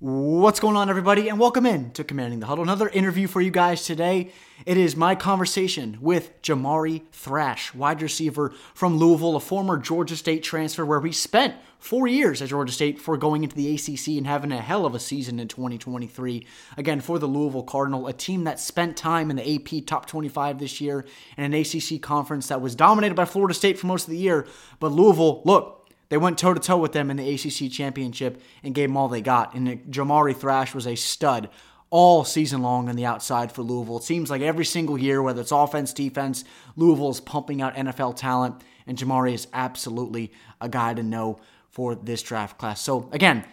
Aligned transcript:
What's 0.00 0.58
going 0.58 0.74
on, 0.74 0.90
everybody, 0.90 1.28
and 1.28 1.38
welcome 1.38 1.64
in 1.64 1.92
to 1.92 2.02
Commanding 2.02 2.40
the 2.40 2.46
Huddle. 2.46 2.64
Another 2.64 2.88
interview 2.88 3.28
for 3.28 3.40
you 3.40 3.52
guys 3.52 3.84
today. 3.84 4.32
It 4.66 4.76
is 4.76 4.96
my 4.96 5.14
conversation 5.14 5.98
with 6.00 6.42
Jamari 6.42 7.02
Thrash, 7.12 7.72
wide 7.72 8.02
receiver 8.02 8.52
from 8.74 8.96
Louisville, 8.96 9.36
a 9.36 9.40
former 9.40 9.78
Georgia 9.78 10.16
State 10.16 10.42
transfer 10.42 10.84
where 10.84 11.00
he 11.00 11.12
spent 11.12 11.54
four 11.78 12.08
years 12.08 12.42
at 12.42 12.48
Georgia 12.48 12.72
State 12.72 12.96
before 12.96 13.16
going 13.16 13.44
into 13.44 13.54
the 13.54 13.72
ACC 13.72 14.18
and 14.18 14.26
having 14.26 14.50
a 14.50 14.60
hell 14.60 14.84
of 14.84 14.96
a 14.96 15.00
season 15.00 15.38
in 15.38 15.46
2023. 15.46 16.44
Again, 16.76 17.00
for 17.00 17.20
the 17.20 17.28
Louisville 17.28 17.62
Cardinal, 17.62 18.08
a 18.08 18.12
team 18.12 18.42
that 18.44 18.58
spent 18.58 18.96
time 18.96 19.30
in 19.30 19.36
the 19.36 19.54
AP 19.54 19.86
top 19.86 20.06
25 20.06 20.58
this 20.58 20.80
year 20.80 21.06
and 21.36 21.54
an 21.54 21.60
ACC 21.60 22.02
conference 22.02 22.48
that 22.48 22.60
was 22.60 22.74
dominated 22.74 23.14
by 23.14 23.26
Florida 23.26 23.54
State 23.54 23.78
for 23.78 23.86
most 23.86 24.08
of 24.08 24.10
the 24.10 24.18
year. 24.18 24.44
But 24.80 24.90
Louisville, 24.90 25.42
look, 25.44 25.83
they 26.14 26.18
went 26.18 26.38
toe 26.38 26.54
to 26.54 26.60
toe 26.60 26.76
with 26.76 26.92
them 26.92 27.10
in 27.10 27.16
the 27.16 27.28
ACC 27.28 27.72
championship 27.72 28.40
and 28.62 28.72
gave 28.72 28.88
them 28.88 28.96
all 28.96 29.08
they 29.08 29.20
got. 29.20 29.52
And 29.52 29.80
Jamari 29.90 30.36
Thrash 30.36 30.72
was 30.72 30.86
a 30.86 30.94
stud 30.94 31.48
all 31.90 32.22
season 32.22 32.62
long 32.62 32.88
on 32.88 32.94
the 32.94 33.04
outside 33.04 33.50
for 33.50 33.62
Louisville. 33.62 33.96
It 33.96 34.04
seems 34.04 34.30
like 34.30 34.40
every 34.40 34.64
single 34.64 34.96
year, 34.96 35.20
whether 35.20 35.40
it's 35.40 35.50
offense, 35.50 35.92
defense, 35.92 36.44
Louisville 36.76 37.10
is 37.10 37.20
pumping 37.20 37.60
out 37.60 37.74
NFL 37.74 38.14
talent, 38.14 38.62
and 38.86 38.96
Jamari 38.96 39.34
is 39.34 39.48
absolutely 39.52 40.30
a 40.60 40.68
guy 40.68 40.94
to 40.94 41.02
know 41.02 41.40
for 41.68 41.96
this 41.96 42.22
draft 42.22 42.58
class. 42.58 42.80
So, 42.80 43.08
again, 43.10 43.44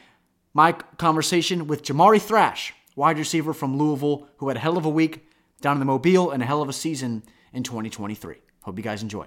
my 0.54 0.74
conversation 1.00 1.66
with 1.66 1.82
Jamari 1.82 2.22
Thrash, 2.22 2.76
wide 2.96 3.18
receiver 3.18 3.56
from 3.56 3.76
Louisville, 3.76 4.28
who 4.38 4.50
had 4.50 4.58
a 4.58 4.60
hell 4.60 4.78
of 4.78 4.86
a 4.86 4.90
week 4.90 5.28
down 5.62 5.78
in 5.78 5.80
the 5.80 5.86
Mobile 5.86 6.30
and 6.30 6.44
a 6.44 6.46
hell 6.46 6.62
of 6.62 6.70
a 6.70 6.74
season 6.74 7.24
in 7.54 7.64
2023. 7.64 8.36
Hope 8.62 8.78
you 8.78 8.84
guys 8.84 9.02
enjoy. 9.02 9.26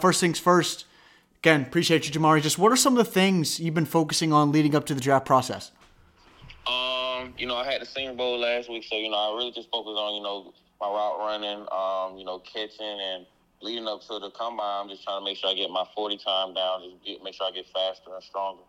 First 0.00 0.18
things 0.18 0.38
first, 0.38 0.86
Again, 1.42 1.62
appreciate 1.62 2.06
you, 2.06 2.12
Jamari. 2.12 2.40
Just 2.40 2.56
what 2.56 2.70
are 2.70 2.76
some 2.76 2.96
of 2.96 3.04
the 3.04 3.10
things 3.10 3.58
you've 3.58 3.74
been 3.74 3.84
focusing 3.84 4.32
on 4.32 4.52
leading 4.52 4.76
up 4.76 4.86
to 4.86 4.94
the 4.94 5.00
draft 5.00 5.26
process? 5.26 5.72
Um, 6.68 7.34
you 7.36 7.46
know, 7.48 7.56
I 7.56 7.64
had 7.64 7.82
the 7.82 7.86
Senior 7.86 8.14
Bowl 8.14 8.38
last 8.38 8.70
week, 8.70 8.84
so 8.84 8.96
you 8.96 9.10
know, 9.10 9.16
I 9.16 9.36
really 9.36 9.50
just 9.50 9.68
focused 9.68 9.98
on 9.98 10.14
you 10.14 10.22
know 10.22 10.54
my 10.80 10.86
route 10.86 11.18
running, 11.18 11.66
um, 11.72 12.16
you 12.16 12.24
know, 12.24 12.38
catching, 12.38 12.86
and 12.86 13.26
leading 13.60 13.88
up 13.88 14.02
to 14.02 14.20
the 14.20 14.30
combine. 14.30 14.82
I'm 14.84 14.88
just 14.88 15.02
trying 15.02 15.20
to 15.20 15.24
make 15.24 15.36
sure 15.36 15.50
I 15.50 15.54
get 15.54 15.68
my 15.68 15.84
40 15.96 16.18
time 16.18 16.54
down, 16.54 16.82
just 16.84 17.04
get, 17.04 17.24
make 17.24 17.34
sure 17.34 17.48
I 17.48 17.50
get 17.50 17.66
faster 17.74 18.14
and 18.14 18.22
stronger. 18.22 18.62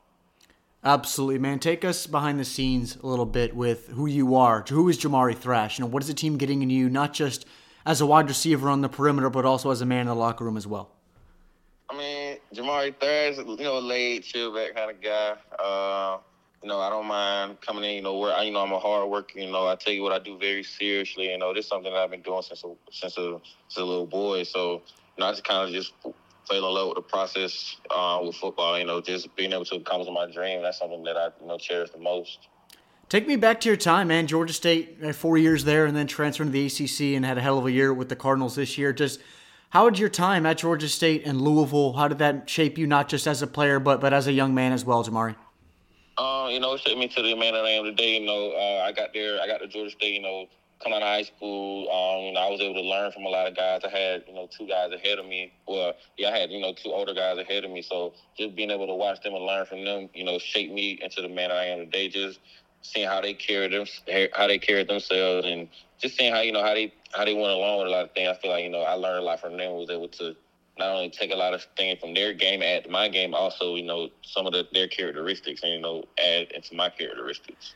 Absolutely, 0.84 1.38
man. 1.38 1.60
Take 1.60 1.86
us 1.86 2.08
behind 2.08 2.40
the 2.40 2.46
scenes 2.46 2.96
a 2.96 3.06
little 3.06 3.28
bit 3.28 3.56
with 3.56 3.90
who 3.90 4.08
you 4.08 4.36
are. 4.36 4.66
Who 4.68 4.90
is 4.90 4.98
Jamari 4.98 5.38
Thrash? 5.38 5.78
You 5.78 5.86
know, 5.86 5.92
what 5.92 6.02
is 6.02 6.08
the 6.08 6.16
team 6.16 6.40
getting 6.40 6.64
in 6.64 6.72
you, 6.72 6.90
not 6.90 7.14
just 7.14 7.46
as 7.86 8.02
a 8.02 8.08
wide 8.08 8.28
receiver 8.28 8.68
on 8.68 8.82
the 8.82 8.90
perimeter, 8.90 9.30
but 9.30 9.46
also 9.46 9.70
as 9.70 9.80
a 9.82 9.86
man 9.86 10.02
in 10.02 10.08
the 10.08 10.16
locker 10.16 10.44
room 10.44 10.58
as 10.58 10.66
well? 10.66 10.90
Jamari 12.54 12.96
Thrash, 13.00 13.38
you 13.38 13.64
know, 13.64 13.80
laid, 13.80 14.24
chill 14.24 14.54
back 14.54 14.76
kind 14.76 14.92
of 14.92 15.02
guy. 15.02 15.36
Uh, 15.58 16.20
you 16.62 16.70
know, 16.70 16.80
I 16.80 16.90
don't 16.90 17.08
mind 17.08 17.60
coming 17.62 17.84
in. 17.84 17.96
You 17.98 18.02
know, 18.02 18.18
where 18.18 18.34
I, 18.34 18.44
you 18.44 18.52
know, 18.52 18.62
I'm 18.62 18.72
a 18.72 18.80
hard 18.80 19.10
worker. 19.10 19.40
You 19.40 19.52
know, 19.52 19.68
I 19.68 19.76
tell 19.76 19.94
you 19.94 20.02
what 20.02 20.14
I 20.14 20.20
do 20.20 20.38
very 20.38 20.64
seriously. 20.64 21.30
You 21.32 21.38
know, 21.38 21.54
this 21.54 21.66
is 21.66 21.70
something 21.70 21.92
that 21.92 22.00
I've 22.00 22.12
been 22.12 22.22
doing 22.22 22.42
since 22.42 22.64
a, 22.64 22.74
since 22.92 23.18
a, 23.18 23.40
since 23.68 23.78
a 23.78 23.84
little 23.84 24.06
boy. 24.06 24.44
So, 24.44 24.82
you 25.18 25.20
know, 25.20 25.26
I 25.26 25.32
just 25.32 25.44
kind 25.44 25.68
of 25.68 25.74
just 25.74 25.94
fell 26.02 26.58
in 26.58 26.64
love 26.64 26.88
with 26.90 26.96
the 26.96 27.02
process 27.02 27.78
uh, 27.94 28.20
with 28.24 28.36
football. 28.36 28.80
You 28.80 28.86
know, 28.86 29.02
just 29.02 29.36
being 29.36 29.52
able 29.52 29.66
to 29.66 29.76
accomplish 29.76 30.10
my 30.14 30.32
dream. 30.32 30.62
That's 30.62 30.80
something 30.80 31.04
that 31.04 31.18
I 31.18 31.30
you 31.42 31.48
know 31.48 31.58
cherish 31.58 31.90
the 31.92 32.00
most. 32.00 32.48
Take 33.10 33.28
me 33.28 33.36
back 33.36 33.60
to 33.62 33.70
your 33.70 33.78
time, 33.78 34.08
man. 34.08 34.28
Georgia 34.28 34.54
State, 34.54 35.16
four 35.16 35.38
years 35.38 35.66
there, 35.66 35.86
and 35.86 35.96
then 35.96 36.08
transferred 36.08 36.46
to 36.46 36.50
the 36.50 36.66
ACC 36.66 37.16
and 37.16 37.26
had 37.26 37.38
a 37.38 37.42
hell 37.42 37.60
of 37.60 37.66
a 37.66 37.72
year 37.72 37.94
with 37.94 38.10
the 38.10 38.16
Cardinals 38.16 38.56
this 38.56 38.78
year. 38.78 38.94
Just 38.94 39.20
how 39.74 39.90
did 39.90 39.98
your 39.98 40.08
time 40.08 40.46
at 40.46 40.60
Georgia 40.60 40.88
State 40.88 41.24
and 41.26 41.42
Louisville? 41.42 41.94
How 41.94 42.08
did 42.08 42.20
that 42.20 42.48
shape 42.48 42.78
you, 42.78 42.86
not 42.86 43.10
just 43.10 43.26
as 43.26 43.42
a 43.42 43.48
player, 43.48 43.80
but 43.80 44.00
but 44.00 44.14
as 44.14 44.28
a 44.28 44.32
young 44.32 44.54
man 44.54 44.72
as 44.72 44.86
well, 44.86 45.04
Jamari? 45.04 45.36
Uh, 46.16 46.48
you 46.52 46.60
know, 46.60 46.76
it 46.76 46.82
shaped 46.82 47.00
me 47.00 47.08
to 47.08 47.22
the 47.24 47.36
man 47.36 47.54
that 47.54 47.66
I 47.66 47.72
am 47.72 47.84
today. 47.86 48.20
You 48.20 48.26
know, 48.28 48.52
uh, 48.52 48.84
I 48.86 48.92
got 48.92 49.14
there, 49.16 49.42
I 49.42 49.48
got 49.48 49.58
to 49.58 49.68
Georgia 49.68 49.90
State. 49.90 50.14
You 50.14 50.22
know, 50.22 50.46
coming 50.84 50.98
out 50.98 51.02
of 51.02 51.08
high 51.08 51.24
school, 51.24 51.90
um, 51.90 52.22
you 52.22 52.34
know, 52.34 52.42
I 52.42 52.52
was 52.52 52.62
able 52.62 52.76
to 52.76 52.88
learn 52.88 53.12
from 53.14 53.26
a 53.26 53.30
lot 53.30 53.48
of 53.48 53.56
guys. 53.56 53.82
I 53.84 53.90
had, 53.90 54.24
you 54.28 54.36
know, 54.36 54.48
two 54.56 54.68
guys 54.68 54.92
ahead 54.92 55.18
of 55.18 55.26
me. 55.26 55.52
Well, 55.68 55.94
yeah, 56.18 56.30
I 56.30 56.38
had, 56.38 56.52
you 56.52 56.62
know, 56.62 56.74
two 56.74 56.92
older 56.92 57.16
guys 57.16 57.40
ahead 57.40 57.64
of 57.64 57.72
me. 57.72 57.82
So 57.82 58.14
just 58.38 58.56
being 58.56 58.70
able 58.70 58.86
to 58.86 58.94
watch 58.94 59.24
them 59.24 59.34
and 59.34 59.44
learn 59.44 59.66
from 59.66 59.86
them, 59.86 60.08
you 60.14 60.24
know, 60.24 60.38
shaped 60.38 60.72
me 60.72 61.00
into 61.02 61.24
the 61.24 61.30
man 61.30 61.50
I 61.50 61.66
am 61.66 61.80
today. 61.80 62.10
Just 62.10 62.40
seeing 62.84 63.08
how 63.08 63.22
they 63.22 63.34
carry 63.34 63.68
them, 63.68 63.86
how 64.34 64.48
they 64.48 64.60
carry 64.60 64.84
themselves, 64.84 65.48
and 65.48 65.68
just 66.00 66.16
seeing 66.18 66.32
how 66.32 66.42
you 66.42 66.52
know 66.52 66.62
how 66.62 66.74
they 66.74 66.94
how 67.14 67.26
they 67.26 67.34
went 67.34 67.48
along 67.48 67.80
with 67.80 67.88
a 67.88 67.92
lot 67.92 68.06
of 68.06 68.12
things. 68.12 68.30
I 68.30 68.40
feel 68.40 68.52
like 68.52 68.64
you 68.64 68.70
know 68.70 68.82
I 68.82 68.94
learned 68.94 69.20
a 69.20 69.24
lot 69.24 69.40
from 69.40 69.58
them. 69.58 69.74
Was 69.74 69.90
able 69.90 70.10
to 70.10 70.36
not 70.78 70.90
only 70.90 71.10
take 71.10 71.32
a 71.32 71.36
lot 71.36 71.54
of 71.54 71.66
things 71.78 72.00
from 72.00 72.14
their 72.14 72.34
game, 72.34 72.62
add 72.62 72.84
to 72.84 72.90
my 72.90 73.10
game, 73.10 73.34
also 73.34 73.76
you 73.76 73.84
know 73.84 74.10
some 74.22 74.46
of 74.46 74.54
the, 74.54 74.68
their 74.74 74.88
characteristics, 74.88 75.64
and 75.64 75.74
you 75.74 75.80
know 75.80 76.04
add 76.20 76.52
into 76.52 76.76
my 76.76 76.90
characteristics. 76.90 77.74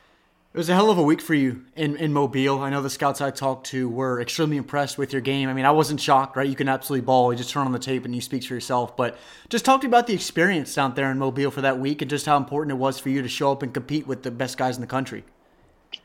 It 0.58 0.62
was 0.62 0.70
a 0.70 0.74
hell 0.74 0.90
of 0.90 0.98
a 0.98 1.04
week 1.04 1.22
for 1.22 1.36
you 1.36 1.66
in, 1.76 1.96
in 1.98 2.12
Mobile. 2.12 2.62
I 2.62 2.72
know 2.72 2.82
the 2.82 2.90
scouts 2.90 3.22
I 3.22 3.30
talked 3.30 3.68
to 3.68 3.88
were 3.88 4.20
extremely 4.20 4.58
impressed 4.58 4.98
with 4.98 5.14
your 5.14 5.22
game. 5.22 5.50
I 5.50 5.54
mean, 5.54 5.66
I 5.66 5.70
wasn't 5.70 6.02
shocked, 6.02 6.36
right? 6.36 6.50
You 6.50 6.56
can 6.56 6.68
absolutely 6.68 7.06
ball. 7.06 7.32
You 7.32 7.38
just 7.38 7.52
turn 7.52 7.68
on 7.68 7.74
the 7.74 7.78
tape 7.78 8.06
and 8.06 8.16
you 8.16 8.22
speak 8.22 8.44
for 8.44 8.56
yourself. 8.56 8.98
But 8.98 9.20
just 9.50 9.66
talk 9.66 9.82
to 9.82 9.88
me 9.88 9.92
about 9.92 10.08
the 10.08 10.16
experience 10.16 10.74
down 10.74 10.96
there 10.96 11.12
in 11.12 11.20
Mobile 11.20 11.52
for 11.52 11.62
that 11.62 11.78
week 11.78 12.02
and 12.02 12.10
just 12.10 12.26
how 12.26 12.38
important 12.38 12.72
it 12.72 12.80
was 12.80 12.98
for 12.98 13.10
you 13.10 13.22
to 13.22 13.28
show 13.28 13.52
up 13.52 13.62
and 13.62 13.72
compete 13.72 14.08
with 14.08 14.24
the 14.24 14.32
best 14.32 14.58
guys 14.58 14.78
in 14.78 14.82
the 14.82 14.88
country. 14.88 15.26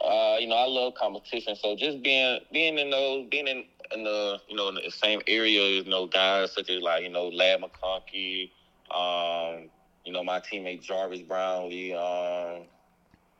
Uh, 0.03 0.37
you 0.39 0.49
know, 0.49 0.57
I 0.57 0.67
love 0.67 0.97
competition. 0.97 1.57
So 1.57 1.75
just 1.75 2.03
being 2.03 2.41
being 2.53 2.79
in 2.79 2.91
those 2.91 3.29
being 3.31 3.49
in, 3.49 3.65
in 3.95 4.05
the 4.05 4.39
you 4.51 4.57
know 4.57 4.69
in 4.69 4.75
the 4.75 4.91
same 4.91 5.23
area, 5.29 5.67
you 5.83 5.85
know, 5.85 6.07
guys 6.07 6.53
such 6.53 6.69
as 6.69 6.83
like 6.83 7.05
you 7.05 7.09
know 7.09 7.29
Ladd 7.29 7.63
McConkey, 7.63 8.51
um, 8.95 9.71
you 10.05 10.13
know 10.13 10.23
my 10.23 10.41
teammate 10.41 10.83
Jarvis 10.83 11.23
Brownlee, 11.23 11.95
um, 11.95 12.67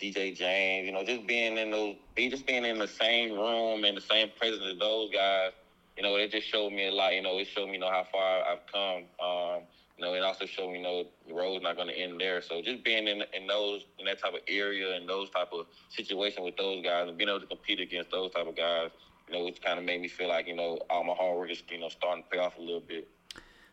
DJ 0.03 0.37
James, 0.37 0.85
you 0.85 0.93
know, 0.93 1.05
just 1.05 1.27
being 1.29 1.57
in 1.57 1.71
those, 1.71 1.95
just 2.17 2.45
being 2.45 2.65
in 2.65 2.79
the 2.79 2.89
same 2.89 3.35
room 3.35 3.85
and 3.85 3.97
the 3.97 4.01
same 4.01 4.31
presence 4.37 4.65
as 4.73 4.79
those 4.79 5.11
guys, 5.13 5.53
you 5.97 6.03
know, 6.03 6.17
it 6.17 6.33
just 6.33 6.49
showed 6.49 6.73
me 6.73 6.89
a 6.89 6.91
lot. 6.91 7.15
You 7.15 7.23
know, 7.23 7.39
it 7.39 7.47
showed 7.47 7.67
me, 7.67 7.75
you 7.75 7.79
know, 7.79 7.91
how 7.91 8.05
far 8.11 8.43
I've 8.43 8.67
come. 8.73 9.05
Um, 9.25 9.63
you 9.97 10.05
know, 10.05 10.15
it 10.15 10.23
also 10.25 10.47
showed 10.47 10.73
me, 10.73 10.79
you 10.79 10.83
know, 10.83 11.05
the 11.29 11.35
road's 11.35 11.63
not 11.63 11.77
going 11.77 11.87
to 11.87 11.97
end 11.97 12.21
there. 12.21 12.43
So 12.43 12.61
just 12.63 12.83
being 12.83 13.07
in 13.07 13.23
in 13.33 13.47
those 13.47 13.85
in 14.01 14.07
that 14.07 14.21
type 14.21 14.35
of 14.35 14.41
area 14.49 14.97
and 14.97 15.09
those 15.09 15.31
type 15.31 15.51
of 15.53 15.67
situation 15.91 16.43
with 16.43 16.57
those 16.57 16.83
guys 16.83 17.09
and 17.09 17.17
being 17.17 17.31
able 17.31 17.41
to 17.41 17.47
compete 17.47 17.79
against 17.79 18.11
those 18.11 18.33
type 18.33 18.49
of 18.49 18.57
guys, 18.57 18.91
you 19.29 19.39
know, 19.39 19.47
it 19.47 19.63
kind 19.63 19.79
of 19.79 19.85
made 19.85 20.01
me 20.01 20.09
feel 20.09 20.29
like, 20.29 20.49
you 20.49 20.57
know, 20.57 20.81
all 20.91 21.05
my 21.05 21.13
hard 21.13 21.39
work 21.39 21.51
is, 21.51 21.63
you 21.71 21.79
know, 21.79 21.89
starting 21.89 22.25
to 22.25 22.29
pay 22.29 22.39
off 22.39 22.59
a 22.59 22.61
little 22.61 22.81
bit. 22.81 23.07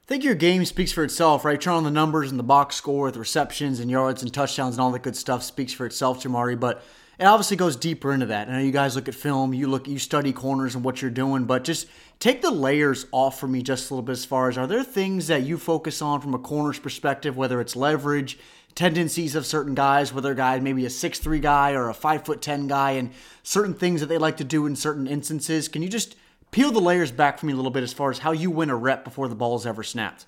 I 0.09 0.11
think 0.11 0.23
your 0.23 0.33
game 0.33 0.65
speaks 0.65 0.91
for 0.91 1.03
itself, 1.03 1.45
right? 1.45 1.61
Turn 1.61 1.75
on 1.75 1.83
the 1.83 1.91
numbers 1.91 2.31
and 2.31 2.39
the 2.39 2.43
box 2.43 2.75
score 2.75 3.05
with 3.05 3.15
receptions 3.15 3.79
and 3.79 3.91
yards 3.91 4.23
and 4.23 4.33
touchdowns 4.33 4.73
and 4.73 4.81
all 4.81 4.89
that 4.89 5.03
good 5.03 5.15
stuff 5.15 5.43
speaks 5.43 5.71
for 5.71 5.85
itself, 5.85 6.23
Jamari. 6.23 6.59
But 6.59 6.83
it 7.19 7.25
obviously 7.25 7.57
goes 7.57 7.75
deeper 7.75 8.11
into 8.11 8.25
that. 8.25 8.49
I 8.49 8.53
know 8.53 8.57
you 8.57 8.71
guys 8.71 8.95
look 8.95 9.07
at 9.07 9.13
film, 9.13 9.53
you 9.53 9.67
look, 9.67 9.87
you 9.87 9.99
study 9.99 10.33
corners 10.33 10.73
and 10.73 10.83
what 10.83 10.99
you're 10.99 11.11
doing, 11.11 11.45
but 11.45 11.63
just 11.63 11.85
take 12.17 12.41
the 12.41 12.49
layers 12.49 13.05
off 13.11 13.39
for 13.39 13.47
me 13.47 13.61
just 13.61 13.91
a 13.91 13.93
little 13.93 14.01
bit. 14.01 14.13
As 14.13 14.25
far 14.25 14.49
as 14.49 14.57
are 14.57 14.65
there 14.65 14.83
things 14.83 15.27
that 15.27 15.43
you 15.43 15.59
focus 15.59 16.01
on 16.01 16.21
from 16.21 16.33
a 16.33 16.39
corner's 16.39 16.79
perspective, 16.79 17.37
whether 17.37 17.61
it's 17.61 17.75
leverage, 17.75 18.39
tendencies 18.73 19.35
of 19.35 19.45
certain 19.45 19.75
guys, 19.75 20.11
whether 20.11 20.31
a 20.31 20.35
guy 20.35 20.59
maybe 20.59 20.87
a 20.87 20.89
six 20.89 21.19
three 21.19 21.39
guy 21.39 21.73
or 21.73 21.87
a 21.87 21.93
five 21.93 22.25
foot 22.25 22.41
ten 22.41 22.65
guy, 22.65 22.93
and 22.93 23.11
certain 23.43 23.75
things 23.75 24.01
that 24.01 24.07
they 24.07 24.17
like 24.17 24.37
to 24.37 24.43
do 24.43 24.65
in 24.65 24.75
certain 24.75 25.05
instances. 25.05 25.67
Can 25.67 25.83
you 25.83 25.87
just 25.87 26.15
peel 26.51 26.71
the 26.71 26.81
layers 26.81 27.11
back 27.11 27.39
for 27.39 27.45
me 27.45 27.53
a 27.53 27.55
little 27.55 27.71
bit 27.71 27.83
as 27.83 27.93
far 27.93 28.09
as 28.09 28.19
how 28.19 28.31
you 28.31 28.51
win 28.51 28.69
a 28.69 28.75
rep 28.75 29.03
before 29.03 29.27
the 29.27 29.35
ball 29.35 29.55
is 29.55 29.65
ever 29.65 29.83
snapped? 29.83 30.25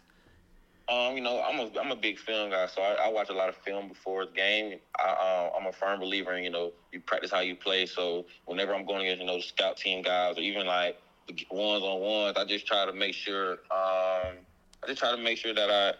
Um, 0.89 1.15
you 1.15 1.21
know, 1.21 1.41
I'm 1.41 1.59
a 1.59 1.79
I'm 1.79 1.91
a 1.91 1.95
big 1.95 2.19
film 2.19 2.49
guy, 2.49 2.67
so 2.67 2.81
I, 2.81 3.05
I 3.05 3.07
watch 3.09 3.29
a 3.29 3.33
lot 3.33 3.47
of 3.47 3.55
film 3.55 3.87
before 3.87 4.25
the 4.25 4.31
game. 4.31 4.77
I, 4.99 5.09
uh, 5.09 5.49
I'm 5.57 5.67
a 5.67 5.71
firm 5.71 6.01
believer 6.01 6.33
in 6.33 6.43
you 6.43 6.49
know 6.49 6.73
you 6.91 6.99
practice 6.99 7.31
how 7.31 7.39
you 7.39 7.55
play. 7.55 7.85
So 7.85 8.25
whenever 8.45 8.75
I'm 8.75 8.85
going 8.85 9.01
against 9.01 9.21
you 9.21 9.27
know 9.27 9.39
scout 9.39 9.77
team 9.77 10.01
guys 10.01 10.37
or 10.37 10.41
even 10.41 10.65
like 10.65 11.01
ones 11.49 11.83
on 11.83 12.01
ones, 12.01 12.35
I 12.37 12.43
just 12.43 12.67
try 12.67 12.85
to 12.85 12.91
make 12.91 13.13
sure 13.13 13.51
um, 13.71 14.35
I 14.83 14.87
just 14.87 14.99
try 14.99 15.15
to 15.15 15.21
make 15.21 15.37
sure 15.37 15.53
that 15.53 15.69
I 15.69 15.93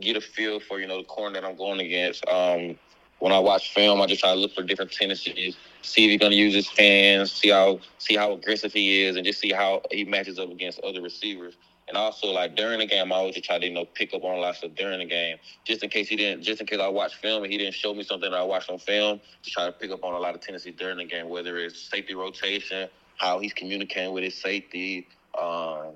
get 0.00 0.16
a 0.16 0.22
feel 0.22 0.58
for 0.58 0.80
you 0.80 0.86
know 0.86 0.98
the 0.98 1.08
corner 1.08 1.38
that 1.38 1.46
I'm 1.46 1.56
going 1.56 1.80
against. 1.80 2.26
Um, 2.26 2.78
when 3.18 3.32
I 3.32 3.38
watch 3.38 3.74
film, 3.74 4.00
I 4.00 4.06
just 4.06 4.20
try 4.20 4.32
to 4.32 4.40
look 4.40 4.54
for 4.54 4.62
different 4.62 4.90
tendencies, 4.90 5.58
see 5.82 6.04
if 6.04 6.10
he's 6.10 6.20
going 6.20 6.32
to 6.32 6.38
use 6.38 6.54
his 6.54 6.68
hands, 6.68 7.32
see 7.32 7.50
how 7.50 7.80
see 7.98 8.16
how 8.16 8.32
aggressive 8.32 8.72
he 8.72 9.02
is, 9.02 9.16
and 9.16 9.24
just 9.24 9.40
see 9.40 9.52
how 9.52 9.82
he 9.90 10.04
matches 10.04 10.38
up 10.38 10.50
against 10.50 10.80
other 10.80 11.00
receivers. 11.02 11.56
And 11.88 11.96
also, 11.96 12.28
like 12.28 12.54
during 12.54 12.78
the 12.78 12.86
game, 12.86 13.12
I 13.12 13.16
always 13.16 13.34
just 13.34 13.46
try 13.46 13.58
to 13.58 13.66
you 13.66 13.72
know 13.72 13.84
pick 13.84 14.14
up 14.14 14.22
on 14.22 14.36
a 14.36 14.38
lot 14.38 14.50
of 14.50 14.56
stuff 14.56 14.70
during 14.76 15.00
the 15.00 15.06
game, 15.06 15.38
just 15.64 15.82
in 15.82 15.90
case 15.90 16.08
he 16.08 16.16
didn't, 16.16 16.42
just 16.42 16.60
in 16.60 16.66
case 16.66 16.78
I 16.80 16.88
watch 16.88 17.16
film 17.16 17.42
and 17.42 17.52
he 17.52 17.58
didn't 17.58 17.74
show 17.74 17.92
me 17.92 18.04
something 18.04 18.30
that 18.30 18.36
I 18.38 18.42
watched 18.44 18.70
on 18.70 18.78
film. 18.78 19.20
To 19.42 19.50
try 19.50 19.66
to 19.66 19.72
pick 19.72 19.90
up 19.90 20.04
on 20.04 20.14
a 20.14 20.18
lot 20.18 20.34
of 20.34 20.40
tendencies 20.40 20.74
during 20.78 20.98
the 20.98 21.04
game, 21.04 21.28
whether 21.28 21.58
it's 21.58 21.80
safety 21.80 22.14
rotation, 22.14 22.88
how 23.16 23.40
he's 23.40 23.52
communicating 23.52 24.12
with 24.12 24.22
his 24.22 24.36
safety, 24.36 25.08
um, 25.40 25.94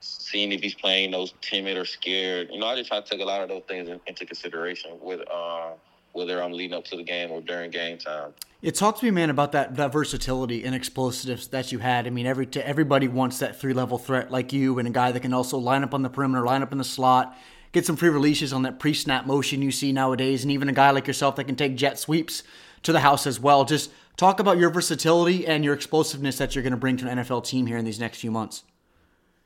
seeing 0.00 0.52
if 0.52 0.60
he's 0.60 0.74
playing 0.74 1.10
those 1.10 1.32
timid 1.40 1.76
or 1.76 1.84
scared. 1.84 2.48
You 2.50 2.60
know, 2.60 2.66
I 2.66 2.76
just 2.76 2.88
try 2.88 3.00
to 3.00 3.08
take 3.08 3.20
a 3.20 3.24
lot 3.24 3.42
of 3.42 3.48
those 3.48 3.62
things 3.66 3.88
in, 3.88 4.00
into 4.06 4.26
consideration 4.26 4.98
with 5.00 5.20
uh, 5.30 5.70
whether 6.12 6.42
I'm 6.42 6.52
leading 6.52 6.76
up 6.76 6.84
to 6.86 6.96
the 6.96 7.02
game 7.02 7.30
or 7.30 7.40
during 7.40 7.70
game 7.70 7.98
time. 7.98 8.32
Yeah, 8.60 8.72
talk 8.72 8.98
to 8.98 9.04
me, 9.04 9.10
man, 9.10 9.30
about 9.30 9.52
that 9.52 9.76
that 9.76 9.92
versatility 9.92 10.64
and 10.64 10.74
explosiveness 10.74 11.46
that 11.46 11.72
you 11.72 11.78
had. 11.78 12.06
I 12.06 12.10
mean, 12.10 12.26
every 12.26 12.46
to, 12.46 12.66
everybody 12.66 13.08
wants 13.08 13.38
that 13.38 13.58
three 13.58 13.72
level 13.72 13.96
threat 13.96 14.30
like 14.30 14.52
you, 14.52 14.78
and 14.78 14.86
a 14.86 14.90
guy 14.90 15.12
that 15.12 15.20
can 15.20 15.32
also 15.32 15.56
line 15.56 15.82
up 15.82 15.94
on 15.94 16.02
the 16.02 16.10
perimeter, 16.10 16.44
line 16.44 16.62
up 16.62 16.72
in 16.72 16.78
the 16.78 16.84
slot, 16.84 17.36
get 17.72 17.86
some 17.86 17.96
free 17.96 18.10
releases 18.10 18.52
on 18.52 18.62
that 18.62 18.78
pre 18.78 18.92
snap 18.92 19.26
motion 19.26 19.62
you 19.62 19.70
see 19.70 19.92
nowadays, 19.92 20.42
and 20.42 20.52
even 20.52 20.68
a 20.68 20.72
guy 20.72 20.90
like 20.90 21.06
yourself 21.06 21.36
that 21.36 21.44
can 21.44 21.56
take 21.56 21.74
jet 21.74 21.98
sweeps 21.98 22.42
to 22.82 22.92
the 22.92 23.00
house 23.00 23.26
as 23.26 23.40
well. 23.40 23.64
Just 23.64 23.90
talk 24.16 24.40
about 24.40 24.58
your 24.58 24.68
versatility 24.68 25.46
and 25.46 25.64
your 25.64 25.72
explosiveness 25.72 26.36
that 26.38 26.54
you're 26.54 26.62
going 26.62 26.72
to 26.72 26.76
bring 26.76 26.98
to 26.98 27.08
an 27.08 27.18
NFL 27.18 27.44
team 27.46 27.66
here 27.66 27.78
in 27.78 27.84
these 27.86 28.00
next 28.00 28.18
few 28.18 28.30
months. 28.30 28.64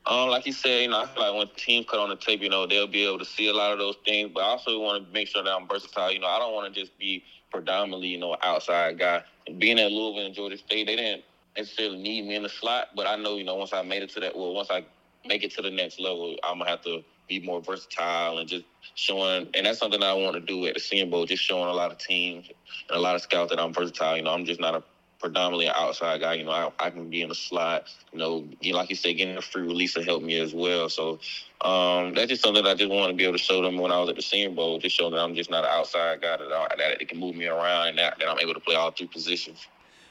Um, 0.07 0.29
like 0.29 0.45
you 0.45 0.53
said, 0.53 0.83
you 0.83 0.89
know, 0.89 1.03
I 1.03 1.07
feel 1.07 1.23
like 1.23 1.35
when 1.35 1.57
teams 1.57 1.87
cut 1.89 1.99
on 1.99 2.11
the 2.11 2.17
tape, 2.17 2.43
you 2.43 2.51
know, 2.51 2.67
they'll 2.67 2.87
be 2.87 3.07
able 3.07 3.19
to 3.19 3.25
see 3.25 3.49
a 3.49 3.55
lot 3.55 3.73
of 3.73 3.79
those 3.79 3.97
things. 4.05 4.31
But 4.35 4.41
I 4.41 4.49
also 4.49 4.79
want 4.79 5.07
to 5.07 5.13
make 5.13 5.29
sure 5.29 5.43
that 5.43 5.51
I'm 5.51 5.67
versatile. 5.67 6.13
You 6.13 6.19
know, 6.19 6.27
I 6.27 6.39
don't 6.39 6.53
want 6.53 6.73
to 6.73 6.79
just 6.79 6.97
be 6.99 7.25
predominantly, 7.51 8.09
you 8.09 8.19
know, 8.19 8.37
outside 8.43 8.99
guy. 8.99 9.23
Being 9.59 9.79
at 9.79 9.91
Louisville 9.91 10.27
and 10.27 10.35
Georgia 10.35 10.59
State, 10.59 10.87
they 10.87 10.97
didn't 10.97 11.23
necessarily 11.57 12.03
need 12.03 12.27
me 12.27 12.35
in 12.35 12.43
the 12.43 12.49
slot. 12.51 12.89
But 12.95 13.07
I 13.07 13.17
know, 13.17 13.37
you 13.37 13.45
know, 13.45 13.55
once 13.55 13.73
I 13.73 13.83
made 13.83 14.03
it 14.03 14.11
to 14.11 14.21
that, 14.21 14.37
well, 14.37 14.53
once 14.53 14.71
I 14.71 14.85
make 15.25 15.43
it 15.43 15.53
to 15.53 15.63
the 15.63 15.71
next 15.71 15.99
level, 15.99 16.37
I'm 16.45 16.59
gonna 16.59 16.69
have 16.69 16.83
to 16.83 17.03
be 17.29 17.41
more 17.41 17.63
versatile 17.63 18.39
and 18.39 18.49
just 18.49 18.65
showing. 18.95 19.49
And 19.55 19.65
that's 19.65 19.79
something 19.79 20.03
I 20.03 20.13
want 20.13 20.35
to 20.35 20.41
do 20.41 20.67
at 20.67 20.75
the 20.75 20.81
Senior 20.81 21.07
Bowl, 21.07 21.25
just 21.25 21.43
showing 21.43 21.69
a 21.69 21.73
lot 21.73 21.91
of 21.91 21.99
teams 21.99 22.49
and 22.89 22.99
a 22.99 23.01
lot 23.01 23.15
of 23.15 23.23
scouts 23.23 23.51
that 23.51 23.59
I'm 23.59 23.73
versatile. 23.73 24.17
You 24.17 24.23
know, 24.23 24.33
I'm 24.35 24.45
just 24.45 24.61
not 24.61 24.75
a 24.75 24.83
predominantly 25.25 25.67
an 25.67 25.73
outside 25.75 26.21
guy. 26.21 26.35
You 26.35 26.45
know, 26.45 26.51
I, 26.51 26.71
I 26.79 26.91
can 26.91 27.09
be 27.09 27.23
in 27.23 27.31
the 27.31 27.35
slot. 27.35 27.85
You 28.13 28.19
know, 28.19 28.47
like 28.73 28.91
you 28.91 28.97
said, 28.97 29.17
getting 29.17 29.39
a 29.39 29.41
free 29.41 29.63
release 29.63 29.95
to 29.95 30.03
help 30.03 30.23
me 30.23 30.39
as 30.39 30.53
well. 30.53 30.91
So 30.91 31.19
um, 31.63 32.13
that's 32.13 32.29
just 32.29 32.43
something 32.43 32.63
that 32.63 32.71
I 32.71 32.75
just 32.75 32.91
want 32.91 33.11
to 33.11 33.17
be 33.17 33.25
able 33.25 33.39
to 33.39 33.43
show 33.43 33.63
them 33.63 33.79
when 33.79 33.91
I 33.91 33.99
was 33.99 34.11
at 34.11 34.17
the 34.17 34.23
Senior 34.23 34.51
Bowl, 34.51 34.79
just 34.79 34.95
show 34.95 35.09
that 35.09 35.19
I'm 35.19 35.35
just 35.35 35.49
not 35.49 35.65
an 35.65 35.71
outside 35.73 36.21
guy 36.21 36.37
that, 36.37 36.53
I, 36.53 36.69
that 36.77 37.01
it 37.01 37.09
can 37.09 37.19
move 37.19 37.37
me 37.37 37.47
around 37.47 37.89
and 37.89 37.99
that, 37.99 38.19
that 38.19 38.29
I'm 38.29 38.39
able 38.39 38.53
to 38.53 38.61
play 38.61 38.75
all 38.75 38.91
three 38.91 39.07
positions. 39.07 39.67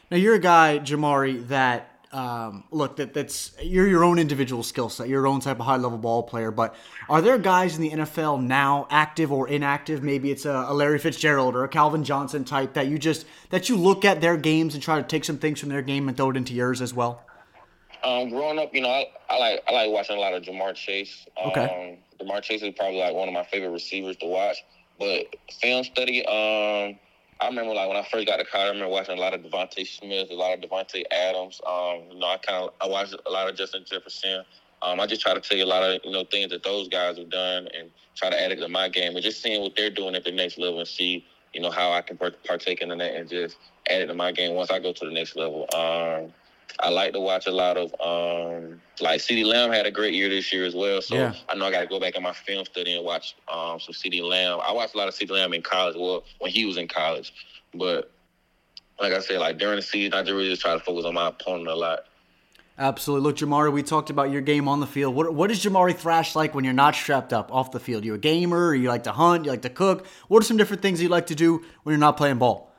Now 0.10 0.18
you're 0.18 0.36
a 0.36 0.40
guy, 0.40 0.80
Jamari, 0.80 1.48
that 1.50 1.93
um, 2.14 2.64
look, 2.70 2.98
that 2.98 3.14
that's 3.14 3.52
you're 3.62 3.88
your 3.88 4.04
own 4.04 4.20
individual 4.20 4.62
skill 4.62 4.88
set, 4.88 5.10
your 5.10 5.26
own 5.26 5.40
type 5.40 5.60
of 5.60 5.66
high 5.66 5.78
level 5.78 5.98
ball 5.98 6.24
player. 6.24 6.52
But 6.52 6.76
are 7.10 7.22
there 7.22 7.38
guys 7.40 7.76
in 7.76 7.82
the 7.82 7.90
NFL 7.90 8.44
now, 8.44 8.88
active 8.92 9.32
or 9.32 9.48
inactive? 9.48 10.04
Maybe 10.04 10.32
it's 10.32 10.46
a, 10.46 10.68
a, 10.70 10.74
Larry 10.74 11.00
Fitzgerald 11.00 11.56
or 11.56 11.64
a 11.64 11.68
Calvin 11.68 12.04
Johnson 12.04 12.46
type 12.46 12.74
that 12.74 12.88
you 12.88 13.00
just 13.00 13.26
that 13.50 13.68
you 13.68 13.78
look 13.78 14.06
at 14.06 14.22
their 14.22 14.38
games 14.38 14.76
and 14.76 14.84
try 14.84 15.02
to 15.02 15.08
take 15.08 15.26
some 15.26 15.38
things 15.38 15.60
from 15.60 15.70
their 15.70 15.82
game 15.82 16.08
and 16.08 16.16
throw 16.16 16.30
it 16.30 16.38
into 16.38 16.54
yours 16.54 16.82
as 16.82 16.94
well. 16.94 17.26
Um, 18.04 18.30
growing 18.30 18.60
up, 18.60 18.74
you 18.74 18.82
know, 18.82 18.90
I, 18.90 19.08
I, 19.30 19.40
like 19.40 19.64
I 19.68 19.72
like 19.72 19.92
watching 19.92 20.18
a 20.18 20.20
lot 20.20 20.34
of 20.34 20.44
Ja'Marr 20.44 20.76
Chase. 20.76 21.26
Okay. 21.48 21.98
Um, 22.20 22.28
Ja'Marr 22.28 22.44
Chase 22.44 22.62
is 22.62 22.74
probably 22.76 23.00
like 23.00 23.16
one 23.16 23.28
of 23.28 23.34
my 23.34 23.44
favorite 23.44 23.72
receivers 23.72 24.18
to 24.18 24.28
watch. 24.28 24.58
But 25.00 25.36
film 25.60 25.84
study, 25.84 26.24
um, 26.26 27.00
I 27.44 27.48
remember 27.48 27.74
like 27.74 27.90
when 27.90 27.98
I 27.98 28.08
first 28.10 28.26
got 28.26 28.38
to 28.38 28.46
college, 28.46 28.68
I 28.68 28.70
remember 28.70 28.88
watching 28.88 29.18
a 29.18 29.22
lot 29.22 29.34
of 29.34 29.42
DeVonta 29.42 29.86
Smith, 29.86 30.30
a 30.32 30.34
lot 30.34 30.54
of 30.54 30.62
Davante 30.62 31.04
Adams. 31.12 31.60
Um, 31.68 32.04
you 32.12 32.20
know, 32.20 32.28
I 32.28 32.38
kind 32.38 32.64
of 32.64 32.74
I 32.80 32.88
watched 32.88 33.14
a 33.26 33.30
lot 33.30 33.50
of 33.50 33.58
Justin 33.58 33.84
Jefferson. 33.86 34.46
Um, 34.82 35.02
I 35.02 35.08
just 35.08 35.22
try 35.22 35.34
to 35.34 35.42
tell 35.42 35.58
you 35.58 35.66
a 35.66 35.68
lot 35.68 35.84
of 35.84 36.00
you 36.06 36.12
know 36.12 36.24
things 36.24 36.52
that 36.52 36.64
those 36.64 36.88
guys 36.88 37.18
have 37.18 37.30
done 37.30 37.68
and 37.78 37.92
try 38.16 38.30
to 38.30 38.42
add 38.42 38.54
it 38.54 38.62
to 38.62 38.70
my 38.70 38.88
game, 38.88 39.16
and 39.16 39.22
just 39.22 39.42
seeing 39.42 39.62
what 39.62 39.76
they're 39.76 39.90
doing 39.90 40.16
at 40.16 40.24
the 40.24 40.32
next 40.32 40.58
level 40.58 40.80
and 40.80 40.88
see 40.88 41.26
you 41.54 41.60
know 41.60 41.70
how 41.70 41.92
I 41.92 42.02
can 42.02 42.18
partake 42.18 42.82
in 42.82 42.90
that 42.98 43.02
and 43.02 43.30
just 43.30 43.58
add 43.90 44.02
it 44.02 44.08
to 44.08 44.14
my 44.14 44.32
game 44.32 44.56
once 44.56 44.72
I 44.72 44.80
go 44.80 44.94
to 44.94 45.06
the 45.06 45.12
next 45.12 45.36
level. 45.36 45.68
Um, 45.76 46.32
I 46.80 46.90
like 46.90 47.14
to 47.14 47.20
watch 47.20 47.48
a 47.48 47.52
lot 47.52 47.78
of 47.78 47.94
um, 48.02 48.82
like 49.00 49.20
CeeDee 49.22 49.46
Lamb 49.46 49.72
had 49.72 49.86
a 49.86 49.92
great 49.92 50.14
year 50.14 50.30
this 50.30 50.52
year 50.52 50.66
as 50.66 50.76
well. 50.76 51.02
So 51.02 51.16
yeah. 51.16 51.34
I 51.50 51.56
know 51.56 51.66
I 51.66 51.72
got 51.72 51.82
to 51.82 51.88
go 51.88 52.00
back 52.00 52.16
in 52.16 52.24
my 52.24 52.34
film 52.34 52.66
study 52.66 52.96
and 52.96 53.06
watch 53.06 53.36
um, 53.48 53.80
some 53.80 53.94
CeeDee 53.94 54.28
Lamb. 54.28 54.60
I 54.62 54.72
watched 54.72 54.96
a 54.96 54.98
lot 54.98 55.08
of 55.08 55.14
CeeDee 55.14 55.32
Lamb 55.32 55.54
in 55.54 55.62
college. 55.62 55.96
Well, 55.98 56.24
when 56.40 56.52
he 56.52 56.66
was 56.66 56.78
in 56.78 56.88
college, 56.88 57.34
but 57.74 58.12
like 59.00 59.14
I 59.14 59.20
said, 59.20 59.40
like 59.40 59.58
during 59.58 59.78
the 59.78 59.82
season, 59.82 60.14
I 60.14 60.22
just 60.22 60.32
really 60.32 60.50
just 60.50 60.62
try 60.62 60.74
to 60.74 60.80
focus 60.80 61.06
on 61.06 61.14
my 61.14 61.30
opponent 61.30 61.68
a 61.68 61.76
lot. 61.76 62.00
Absolutely. 62.78 63.30
Look, 63.30 63.38
Jamari, 63.38 63.72
we 63.72 63.84
talked 63.84 64.10
about 64.10 64.32
your 64.32 64.42
game 64.42 64.68
on 64.68 64.80
the 64.80 64.88
field. 64.88 65.14
What, 65.14 65.34
what 65.34 65.52
is 65.52 65.64
Jamari 65.64 65.96
Thrash 65.96 66.36
like 66.36 66.56
when 66.56 66.64
you're 66.64 66.74
not 66.74 66.96
strapped 66.96 67.32
up 67.32 67.54
off 67.54 67.72
the 67.72 67.80
field? 67.80 68.04
You 68.04 68.16
a 68.16 68.18
gamer? 68.18 68.74
You 68.74 68.88
like 68.88 69.04
to 69.04 69.12
hunt? 69.12 69.46
You 69.46 69.52
like 69.52 69.62
to 69.62 69.70
cook? 69.70 70.08
What 70.28 70.42
are 70.42 70.46
some 70.46 70.58
different 70.58 70.82
things 70.82 71.02
you 71.02 71.10
like 71.10 71.28
to 71.28 71.36
do 71.36 71.64
when 71.84 71.94
you're 71.94 72.00
not 72.00 72.18
playing 72.18 72.40
ball? 72.40 72.73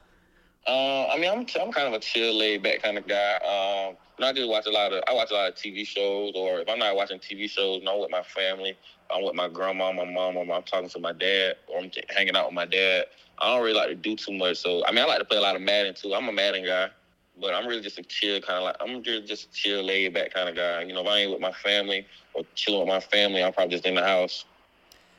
Uh, 0.66 1.08
I 1.08 1.18
mean, 1.18 1.30
I'm 1.30 1.46
I'm 1.60 1.72
kind 1.72 1.88
of 1.88 1.92
a 1.92 1.98
chill, 1.98 2.34
laid 2.34 2.62
back 2.62 2.82
kind 2.82 2.96
of 2.96 3.06
guy. 3.06 3.34
Um, 3.36 3.96
I 4.18 4.32
just 4.32 4.48
watch 4.48 4.66
a 4.66 4.70
lot 4.70 4.92
of 4.92 5.02
I 5.06 5.12
watch 5.12 5.30
a 5.30 5.34
lot 5.34 5.48
of 5.48 5.54
TV 5.56 5.86
shows, 5.86 6.32
or 6.34 6.60
if 6.60 6.68
I'm 6.68 6.78
not 6.78 6.96
watching 6.96 7.18
TV 7.18 7.50
shows, 7.50 7.82
I'm 7.86 8.00
with 8.00 8.10
my 8.10 8.22
family. 8.22 8.76
I'm 9.14 9.24
with 9.24 9.34
my 9.34 9.48
grandma, 9.48 9.92
my 9.92 10.10
mom, 10.10 10.36
or 10.36 10.50
I'm 10.50 10.62
talking 10.62 10.88
to 10.88 10.98
my 10.98 11.12
dad, 11.12 11.56
or 11.68 11.80
I'm 11.80 11.90
hanging 12.08 12.34
out 12.34 12.46
with 12.46 12.54
my 12.54 12.64
dad. 12.64 13.04
I 13.38 13.54
don't 13.54 13.62
really 13.62 13.76
like 13.76 13.88
to 13.88 13.94
do 13.94 14.16
too 14.16 14.32
much. 14.32 14.58
So 14.58 14.84
I 14.86 14.92
mean, 14.92 15.04
I 15.04 15.06
like 15.06 15.18
to 15.18 15.24
play 15.26 15.36
a 15.36 15.42
lot 15.42 15.56
of 15.56 15.62
Madden 15.62 15.94
too. 15.94 16.14
I'm 16.14 16.28
a 16.28 16.32
Madden 16.32 16.64
guy, 16.64 16.88
but 17.38 17.52
I'm 17.52 17.66
really 17.66 17.82
just 17.82 17.98
a 17.98 18.02
chill 18.02 18.40
kind 18.40 18.58
of 18.58 18.64
like 18.64 18.76
I'm 18.80 19.02
just 19.02 19.26
just 19.26 19.48
a 19.50 19.52
chill, 19.52 19.82
laid 19.82 20.14
back 20.14 20.32
kind 20.32 20.48
of 20.48 20.56
guy. 20.56 20.82
You 20.82 20.94
know, 20.94 21.02
if 21.02 21.08
I 21.08 21.18
ain't 21.18 21.32
with 21.32 21.40
my 21.40 21.52
family 21.52 22.06
or 22.32 22.44
chilling 22.54 22.80
with 22.80 22.88
my 22.88 23.00
family, 23.00 23.42
I'm 23.44 23.52
probably 23.52 23.74
just 23.74 23.84
in 23.84 23.96
the 23.96 24.02
house. 24.02 24.46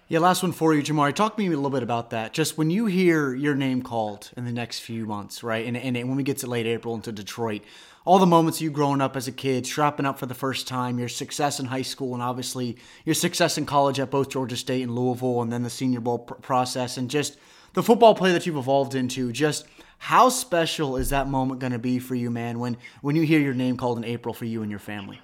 Yeah, 0.07 0.19
last 0.19 0.43
one 0.43 0.51
for 0.51 0.75
you, 0.75 0.83
Jamari. 0.83 1.15
Talk 1.15 1.35
to 1.35 1.41
me 1.41 1.47
a 1.47 1.49
little 1.49 1.71
bit 1.71 1.81
about 1.81 2.11
that. 2.11 2.31
Just 2.31 2.59
when 2.59 2.69
you 2.69 2.85
hear 2.85 3.33
your 3.33 3.55
name 3.55 3.81
called 3.81 4.29
in 4.37 4.45
the 4.45 4.51
next 4.51 4.81
few 4.81 5.07
months, 5.07 5.41
right? 5.41 5.65
And, 5.65 5.75
and 5.75 5.95
when 6.07 6.15
we 6.15 6.21
get 6.21 6.37
to 6.39 6.47
late 6.47 6.67
April 6.67 6.93
into 6.93 7.11
Detroit, 7.11 7.63
all 8.05 8.19
the 8.19 8.27
moments 8.27 8.61
you 8.61 8.69
growing 8.69 9.01
up 9.01 9.15
as 9.15 9.27
a 9.27 9.31
kid, 9.31 9.65
strapping 9.65 10.05
up 10.05 10.19
for 10.19 10.27
the 10.27 10.35
first 10.35 10.67
time, 10.67 10.99
your 10.99 11.09
success 11.09 11.59
in 11.59 11.65
high 11.65 11.81
school, 11.81 12.13
and 12.13 12.21
obviously 12.21 12.77
your 13.03 13.15
success 13.15 13.57
in 13.57 13.65
college 13.65 13.99
at 13.99 14.11
both 14.11 14.29
Georgia 14.29 14.55
State 14.55 14.83
and 14.83 14.93
Louisville, 14.93 15.41
and 15.41 15.51
then 15.51 15.63
the 15.63 15.71
Senior 15.71 16.01
Bowl 16.01 16.19
pr- 16.19 16.35
process, 16.35 16.97
and 16.97 17.09
just 17.09 17.37
the 17.73 17.81
football 17.81 18.13
play 18.13 18.31
that 18.31 18.45
you've 18.45 18.57
evolved 18.57 18.93
into. 18.93 19.31
Just 19.31 19.65
how 19.97 20.29
special 20.29 20.97
is 20.97 21.09
that 21.09 21.27
moment 21.27 21.59
going 21.59 21.73
to 21.73 21.79
be 21.79 21.97
for 21.97 22.13
you, 22.13 22.29
man? 22.29 22.59
When 22.59 22.77
when 23.01 23.15
you 23.15 23.23
hear 23.23 23.39
your 23.39 23.55
name 23.55 23.75
called 23.75 23.97
in 23.97 24.03
April 24.03 24.35
for 24.35 24.45
you 24.45 24.61
and 24.61 24.69
your 24.69 24.79
family? 24.79 25.19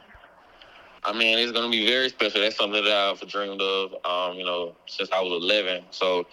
I 1.04 1.14
mean, 1.14 1.40
it's 1.40 1.52
going 1.52 1.66
to 1.66 1.72
be 1.72 1.86
very 1.88 2.10
special. 2.10 2.42
That's 2.42 2.56
something 2.56 2.84
that 2.84 2.94
I've 2.94 3.28
dreamed 3.28 3.62
of, 3.62 3.94
um, 4.06 4.38
you 4.38 4.46
know, 4.46 4.76
since 4.88 5.10
I 5.12 5.20
was 5.22 5.44
11. 5.44 5.84
So, 5.90 6.28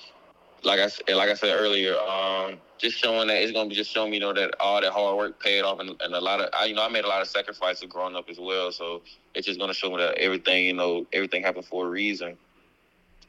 like 0.62 0.80
I 0.80 1.12
like 1.14 1.30
I 1.30 1.34
said 1.34 1.56
earlier, 1.58 1.96
um, 1.98 2.58
just 2.76 2.98
showing 2.98 3.28
that 3.28 3.42
it's 3.42 3.52
going 3.52 3.66
to 3.66 3.68
be 3.70 3.76
just 3.76 3.90
showing 3.90 4.10
me, 4.10 4.16
you 4.18 4.20
know, 4.20 4.34
that 4.34 4.54
all 4.60 4.80
that 4.80 4.92
hard 4.92 5.16
work 5.16 5.42
paid 5.42 5.62
off, 5.62 5.80
and, 5.80 5.90
and 6.00 6.14
a 6.14 6.20
lot 6.20 6.40
of, 6.40 6.50
I, 6.52 6.66
you 6.66 6.74
know, 6.74 6.84
I 6.84 6.88
made 6.88 7.04
a 7.04 7.08
lot 7.08 7.22
of 7.22 7.28
sacrifices 7.28 7.88
growing 7.88 8.14
up 8.14 8.28
as 8.28 8.38
well. 8.38 8.70
So 8.72 9.02
it's 9.34 9.46
just 9.46 9.58
going 9.58 9.70
to 9.70 9.74
show 9.74 9.90
me 9.90 9.98
that 9.98 10.18
everything, 10.18 10.66
you 10.66 10.74
know, 10.74 11.06
everything 11.12 11.42
happened 11.42 11.64
for 11.64 11.86
a 11.86 11.88
reason, 11.88 12.36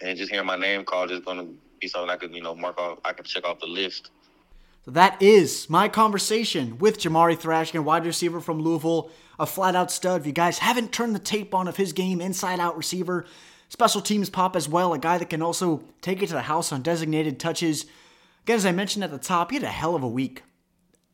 and 0.01 0.17
just 0.17 0.31
hearing 0.31 0.47
my 0.47 0.57
name 0.57 0.83
called 0.83 1.11
is 1.11 1.21
going 1.21 1.37
to 1.37 1.53
be 1.79 1.87
something 1.87 2.09
I 2.09 2.17
could, 2.17 2.35
you 2.35 2.41
know, 2.41 2.55
mark 2.55 2.77
off. 2.77 2.99
I 3.05 3.13
can 3.13 3.23
check 3.23 3.45
off 3.45 3.59
the 3.59 3.67
list. 3.67 4.11
That 4.89 5.21
is 5.21 5.69
my 5.69 5.87
conversation 5.87 6.79
with 6.79 6.97
Jamari 6.97 7.37
Thrashkin, 7.39 7.83
wide 7.83 8.07
receiver 8.07 8.41
from 8.41 8.59
Louisville, 8.59 9.11
a 9.37 9.45
flat 9.45 9.75
out 9.75 9.91
stud. 9.91 10.21
If 10.21 10.27
you 10.27 10.33
guys 10.33 10.57
haven't 10.57 10.91
turned 10.91 11.13
the 11.13 11.19
tape 11.19 11.53
on 11.53 11.67
of 11.67 11.77
his 11.77 11.93
game, 11.93 12.19
inside 12.19 12.59
out 12.59 12.75
receiver, 12.75 13.25
special 13.69 14.01
teams 14.01 14.31
pop 14.31 14.55
as 14.55 14.67
well, 14.67 14.93
a 14.93 14.97
guy 14.97 15.19
that 15.19 15.29
can 15.29 15.43
also 15.43 15.83
take 16.01 16.23
it 16.23 16.27
to 16.27 16.33
the 16.33 16.41
house 16.41 16.71
on 16.71 16.81
designated 16.81 17.39
touches. 17.39 17.85
Again, 18.43 18.55
as 18.55 18.65
I 18.65 18.71
mentioned 18.71 19.03
at 19.03 19.11
the 19.11 19.19
top, 19.19 19.51
he 19.51 19.57
had 19.57 19.63
a 19.63 19.67
hell 19.67 19.95
of 19.95 20.01
a 20.01 20.07
week 20.07 20.41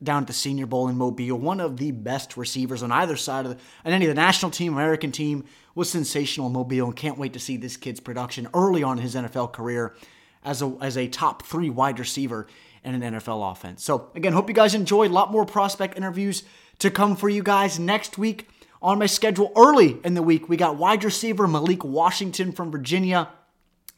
down 0.01 0.23
at 0.23 0.27
the 0.27 0.33
Senior 0.33 0.67
Bowl 0.67 0.87
in 0.87 0.95
Mobile. 0.95 1.37
One 1.37 1.59
of 1.59 1.75
the 1.75 1.91
best 1.91 2.37
receivers 2.37 2.81
on 2.81 2.93
either 2.93 3.17
side 3.17 3.45
of 3.45 3.51
the, 3.51 3.57
and 3.83 3.93
any 3.93 4.05
of 4.05 4.09
the 4.09 4.21
national 4.21 4.51
team, 4.51 4.71
American 4.71 5.11
team, 5.11 5.43
was 5.73 5.89
sensational 5.89 6.47
in 6.47 6.53
Mobile, 6.53 6.85
and 6.85 6.95
can't 6.95 7.17
wait 7.17 7.33
to 7.33 7.39
see 7.39 7.57
this 7.57 7.75
kid's 7.75 7.99
production 7.99 8.47
early 8.53 8.83
on 8.83 8.99
in 8.99 9.03
his 9.03 9.15
NFL 9.15 9.51
career 9.51 9.97
as 10.45 10.61
a 10.61 10.77
as 10.79 10.95
a 10.95 11.07
top 11.07 11.43
three 11.43 11.69
wide 11.69 11.99
receiver 11.99 12.47
in 12.85 13.01
an 13.01 13.15
NFL 13.15 13.51
offense. 13.51 13.83
So 13.83 14.11
again, 14.15 14.33
hope 14.33 14.47
you 14.47 14.53
guys 14.55 14.75
enjoyed. 14.75 15.11
A 15.11 15.13
lot 15.13 15.31
more 15.31 15.45
prospect 15.45 15.97
interviews 15.97 16.43
to 16.79 16.91
come 16.91 17.15
for 17.15 17.27
you 17.27 17.43
guys 17.43 17.79
next 17.79 18.17
week. 18.17 18.47
On 18.81 18.99
my 18.99 19.07
schedule 19.07 19.51
early 19.57 19.97
in 20.03 20.13
the 20.13 20.21
week, 20.21 20.47
we 20.47 20.57
got 20.57 20.77
wide 20.77 21.03
receiver 21.03 21.47
Malik 21.47 21.83
Washington 21.83 22.51
from 22.51 22.71
Virginia, 22.71 23.29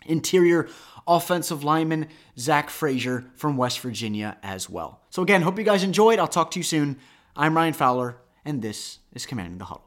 interior 0.06 0.70
offensive 1.06 1.63
lineman 1.63 2.08
Zach 2.38 2.70
Frazier 2.70 3.25
from 3.36 3.58
West 3.58 3.79
Virginia 3.82 4.38
as 4.41 4.70
well. 4.70 5.01
So 5.10 5.22
again, 5.22 5.41
hope 5.41 5.58
you 5.58 5.65
guys 5.65 5.84
enjoyed. 5.84 6.20
I'll 6.20 6.27
talk 6.27 6.51
to 6.51 6.60
you 6.60 6.63
soon. 6.63 6.98
I'm 7.36 7.56
Ryan 7.56 7.74
Fowler, 7.74 8.17
and 8.46 8.62
this 8.62 9.00
is 9.13 9.25
Commanding 9.25 9.58
the 9.58 9.65
Huddle. 9.65 9.87